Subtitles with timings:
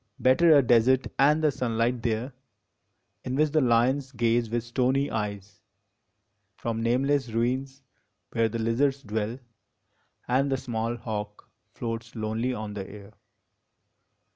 [0.17, 2.33] Better a desert and the sunlight there,
[3.23, 5.61] In which the lions gaze with stony eyes
[6.57, 7.83] From nameless ruins
[8.31, 9.37] where the lizards dwell,
[10.27, 13.13] And the small hawk floats lonely on the air.